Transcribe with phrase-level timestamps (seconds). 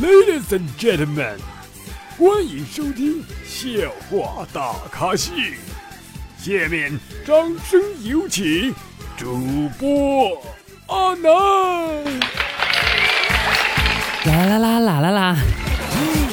[0.00, 1.38] Ladies and gentlemen，
[2.16, 3.68] 欢迎收听笑
[4.08, 5.32] 话大咖秀。
[6.38, 8.72] 下面掌声有请
[9.16, 9.36] 主
[9.76, 10.40] 播
[10.86, 11.32] 阿南。
[14.24, 15.36] 啦啦啦啦啦啦！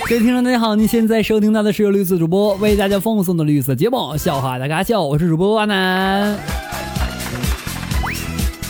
[0.07, 6.37] 各位听众大家好，您现在收听到的是由绿色主播为大家奉送的绿色节目《笑话大咖秀》，我是主播阿南。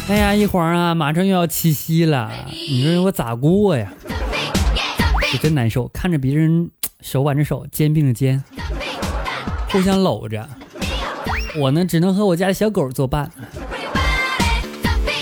[0.07, 3.91] 哎呀，一会儿啊，马上又要七夕了，你说我咋过呀？
[5.38, 6.70] 真难受，看着别人
[7.02, 8.43] 手挽着手，肩并着肩，
[9.70, 10.48] 互相搂着，
[11.59, 13.31] 我呢只能和我家的小狗作伴。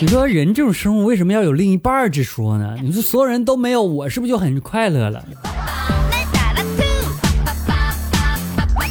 [0.02, 2.76] 你说人这种生物为什么要有另一半之说呢？
[2.82, 5.24] 你说所有人都没有，我是不是就很快乐了？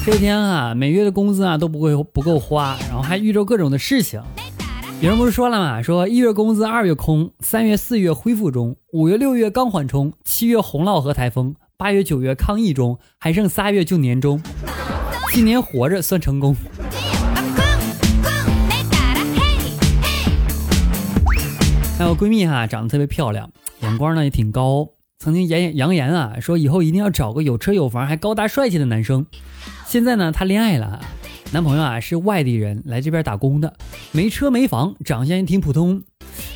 [0.05, 4.21] 这天啊，每月的工资啊都不会不够花，然后还遇着各种的事情。
[5.03, 5.83] 有人不是说了吗？
[5.83, 14.41] 说一月工资二月空，三月四月恢复中，五月六月刚缓冲，七月洪涝和台风，八月九月抗疫中，还剩仨月就年终，
[15.33, 16.55] 今年活着算成功。
[21.99, 23.51] 还有闺蜜哈，长得特别漂亮，
[23.81, 24.87] 眼光呢也挺高，
[25.19, 29.27] 曾经言扬言啊，说以后一定要找个有车有房还高大帅气的男生。
[29.85, 31.05] 现在呢，她恋爱了。
[31.53, 33.75] 男朋友啊是外地人来这边打工的，
[34.11, 36.03] 没车没房，长相也挺普通。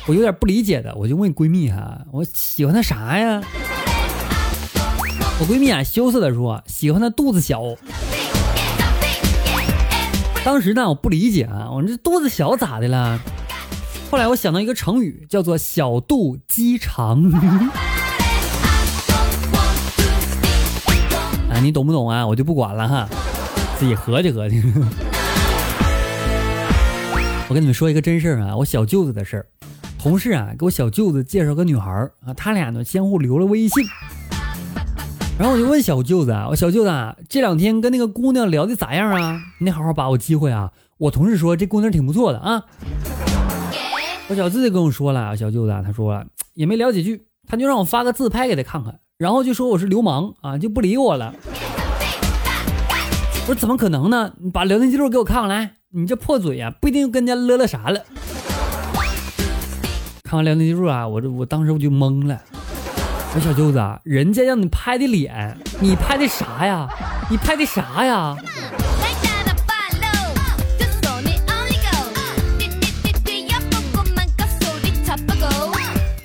[0.07, 3.43] 我有点不理解的，我就问闺蜜哈，我喜欢他啥呀？
[5.39, 7.61] 我闺蜜啊羞涩的说，喜欢他肚子小。
[10.43, 13.19] 当时呢我不理解啊，我说这肚子小咋的了？
[14.09, 17.29] 后来我想到一个成语，叫做小肚鸡肠。
[21.51, 22.25] 啊，你懂不懂啊？
[22.25, 23.07] 我就不管了哈。
[23.77, 24.61] 自己合计合计。
[27.49, 29.45] 我跟你们说一个真事儿啊，我小舅子的事儿。
[29.99, 33.85] 同事啊给我小舅子介绍个女孩儿啊，他俩呢相互留了微信。
[35.39, 39.39] 然后我就问小舅子啊，我小舅子啊这两天跟那个姑娘聊的咋样啊？
[39.59, 40.71] 你好好把握机会啊！
[40.97, 42.63] 我同事说这姑娘挺不错的啊。
[44.29, 51.33] 我小舅子跟我说了，小舅子他说也没聊几句，他就让我发个自拍给他看看，然后就说我是流氓啊，就不理我了。
[53.49, 54.33] 我说怎么可能呢？
[54.41, 58.03] 你把聊天记录给我看看来，你这破嘴呀，不一定跟人家乐乐啥了。
[60.21, 62.41] 看完聊天记录啊，我这我当时我就懵了。
[63.33, 66.89] 我小舅子啊，人家让你拍的脸，你拍的啥呀？
[67.29, 68.35] 你拍的啥呀？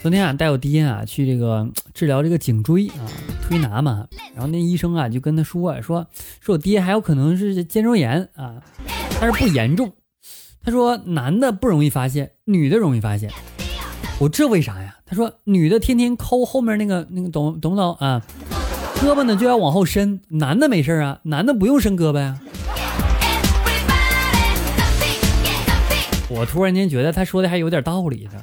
[0.02, 3.06] 昨天啊，带我爹啊去这个治疗这个颈椎啊。
[3.52, 6.06] 推拿嘛，然后那医生啊就跟他说说
[6.40, 8.54] 说我爹还有可能是肩周炎啊，
[9.20, 9.92] 但是不严重。
[10.64, 13.30] 他说男的不容易发现，女的容易发现。
[14.18, 14.96] 我这为啥呀？
[15.04, 18.22] 他说女的天天抠后面那个那个懂懂不懂啊？
[18.94, 22.40] 胳膊呢就要往后伸，男的没事啊，男的不用伸胳膊呀。
[26.30, 28.40] 我突然间觉得他说的还有点道理呢。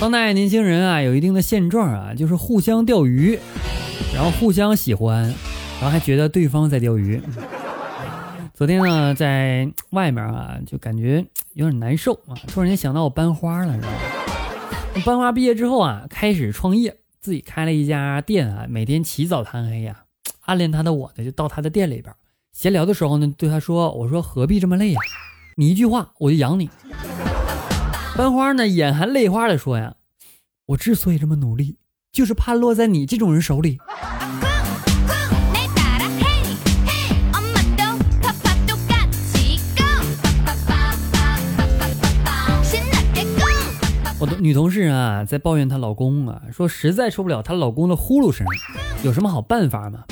[0.00, 3.36] 当代年轻人啊，有一定的现状啊，就是互相钓鱼，
[4.14, 5.22] 然后互相喜欢，
[5.80, 7.20] 然后还觉得对方在钓鱼。
[8.54, 13.98] 昨天呢，在外面啊，就感觉有点难受啊，突然间想到我班花了，知道吗？
[15.04, 20.04] 班花毕业之后啊，开始创业，自己开了一家店啊，每天起早贪黑呀。
[20.42, 22.14] 暗恋他的我呢，就到他的店里边
[22.52, 25.00] 闲聊的时候呢，对他说：“我说何必这么累呀？
[25.56, 26.70] 你一句话我就养你。”
[28.18, 29.94] 班花呢，眼含泪花的说呀
[30.66, 31.76] ：“我之所以这么努力，
[32.10, 33.78] 就是怕落在你这种人手里。”
[44.18, 48.44] 我的女同事啊，在抱怨她老公啊，说实在受不了她老公的呼噜声，
[49.04, 50.02] 有什么好办法吗？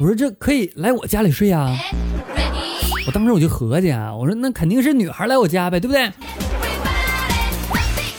[0.00, 1.72] 我说这可以来我家里睡啊。
[3.06, 6.10] 我当时我就合计啊，我说那肯定是女孩来我家呗，对不对？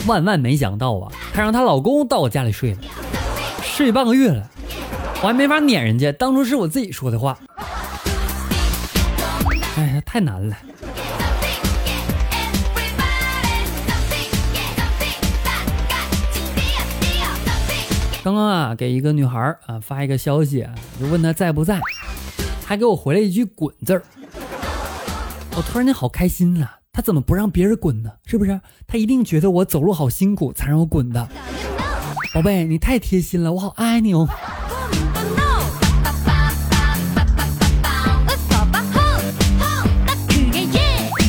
[0.07, 2.80] 万万没想到啊，她让她老公到我家里睡了，
[3.63, 4.50] 睡半个月了，
[5.22, 6.12] 我还没法撵人家。
[6.12, 7.38] 当初是我自己说的话，
[9.78, 10.56] 哎呀，太难了。
[18.24, 20.68] 刚刚啊，给一个女孩啊发一个消息，
[21.00, 21.80] 就问她在不在，
[22.66, 24.04] 还给我回了一句“滚”字儿。
[25.56, 26.68] 我突然间好开心呐！
[26.96, 28.10] 他怎么不让别人滚呢？
[28.26, 28.58] 是不是？
[28.88, 31.28] 他一定觉得我走路好辛苦，才让我滚的。
[32.34, 34.26] 宝贝，你太贴心了，我好爱你哦。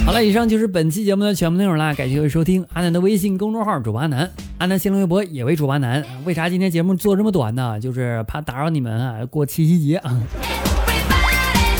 [0.05, 0.25] 好了。
[0.25, 2.65] 以上就是本期节目的全部内容啦，感谢各位收听。
[2.75, 6.05] 阿南的微信公众号主播阿南，阿南新浪微博也为主播阿南。
[6.25, 7.81] 为啥今天节目做这么短呢？
[7.81, 10.23] 就是怕打扰你们啊，过七夕节啊。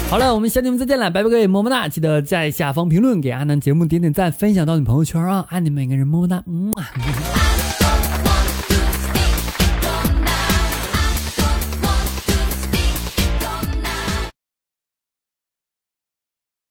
[0.09, 1.89] 好了，我们下期节目再见了，拜拜各位，么么哒！
[1.89, 6.73] 记得在下方评论给阿南节目点点赞，分享到你朋友圈啊，爱你们每个人，么么哒，嗯。